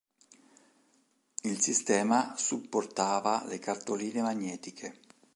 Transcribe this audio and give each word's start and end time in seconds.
Il 1.43 1.59
sistema 1.61 2.33
supportava 2.35 3.45
le 3.45 3.59
cartoline 3.59 4.23
magnetiche. 4.23 4.99